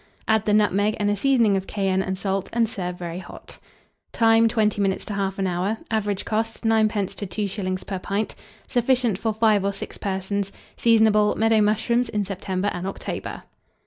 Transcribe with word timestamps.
Add 0.27 0.45
the 0.45 0.53
nutmeg 0.53 0.97
and 0.99 1.11
a 1.11 1.15
seasoning 1.15 1.55
of 1.55 1.67
cayenne 1.67 2.01
and 2.01 2.17
salt, 2.17 2.49
and 2.53 2.67
serve 2.67 2.97
very 2.97 3.19
hot. 3.19 3.59
Time. 4.11 4.47
20 4.47 4.81
minutes 4.81 5.05
to 5.05 5.13
1/2 5.13 5.47
hour. 5.47 5.77
Average 5.91 6.25
cost, 6.25 6.63
9d. 6.63 7.13
to 7.15 7.27
2s. 7.27 7.85
per 7.85 7.99
pint. 7.99 8.33
Sufficient 8.67 9.19
for 9.19 9.31
5 9.31 9.63
or 9.63 9.73
6 9.73 9.99
persons. 9.99 10.51
Seasonable. 10.75 11.35
Meadow 11.35 11.61
mushrooms 11.61 12.09
in 12.09 12.25
September 12.25 12.71
and 12.73 12.87
October. 12.87 13.43